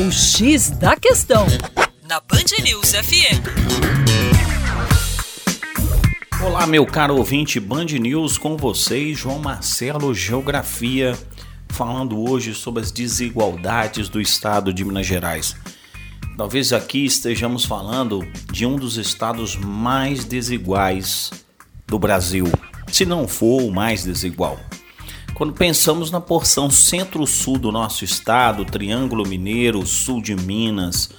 [0.00, 1.44] O X da Questão,
[2.08, 3.42] na Band News FM.
[6.40, 11.18] Olá, meu caro ouvinte Band News, com vocês, João Marcelo Geografia,
[11.70, 15.56] falando hoje sobre as desigualdades do estado de Minas Gerais.
[16.36, 21.32] Talvez aqui estejamos falando de um dos estados mais desiguais
[21.88, 22.46] do Brasil,
[22.86, 24.60] se não for o mais desigual.
[25.38, 31.10] Quando pensamos na porção centro-sul do nosso estado, Triângulo Mineiro, sul de Minas,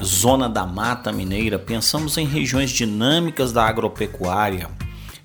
[0.00, 4.70] zona da Mata Mineira, pensamos em regiões dinâmicas da agropecuária,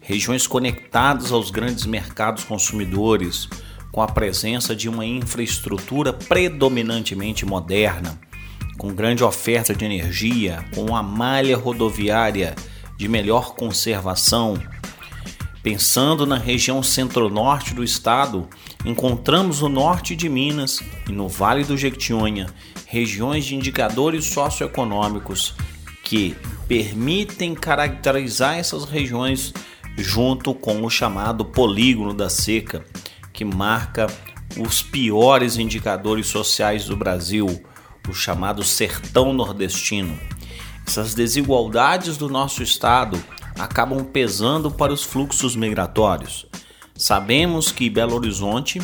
[0.01, 3.47] regiões conectadas aos grandes mercados consumidores,
[3.91, 8.19] com a presença de uma infraestrutura predominantemente moderna,
[8.79, 12.55] com grande oferta de energia, com uma malha rodoviária
[12.97, 14.55] de melhor conservação,
[15.63, 18.49] Pensando na região centro-norte do estado,
[18.84, 22.48] encontramos o norte de Minas e no Vale do Jequitinhonha
[22.86, 25.55] regiões de indicadores socioeconômicos
[26.03, 26.36] que
[26.67, 29.53] permitem caracterizar essas regiões
[29.97, 32.83] junto com o chamado polígono da seca,
[33.31, 34.08] que marca
[34.58, 37.48] os piores indicadores sociais do Brasil,
[38.09, 40.20] o chamado sertão nordestino.
[40.86, 43.17] Essas desigualdades do nosso estado
[43.57, 46.45] acabam pesando para os fluxos migratórios.
[46.95, 48.81] Sabemos que Belo Horizonte,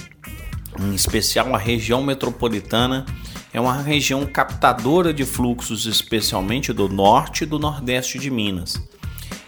[0.79, 3.05] em especial a região metropolitana,
[3.53, 8.81] é uma região captadora de fluxos, especialmente do norte e do nordeste de Minas.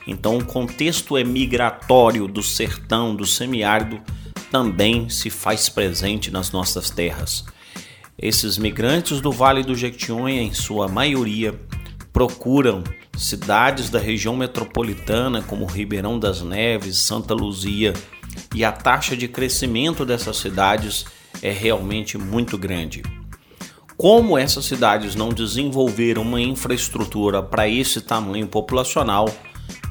[0.08, 4.02] Então, o contexto migratório do sertão, do semiárido,
[4.52, 7.46] também se faz presente nas nossas terras.
[8.18, 11.60] Esses migrantes do Vale do Jequitinhonha, em sua maioria,
[12.12, 12.84] procuram
[13.22, 17.94] cidades da região metropolitana como Ribeirão das Neves, Santa Luzia,
[18.56, 21.06] e a taxa de crescimento dessas cidades
[21.42, 23.04] é realmente muito grande.
[23.96, 29.30] Como essas cidades não desenvolveram uma infraestrutura para esse tamanho populacional,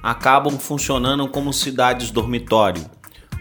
[0.02, 2.84] acabam funcionando como cidades dormitório,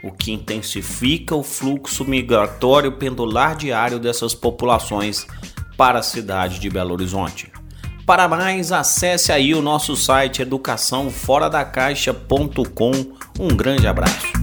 [0.03, 5.25] o que intensifica o fluxo migratório pendular diário dessas populações
[5.75, 7.51] para a cidade de Belo Horizonte.
[8.09, 12.91] Para mais, acesse aí o nosso site educaçãoforadacaixa.com.
[13.39, 14.33] Um grande abraço.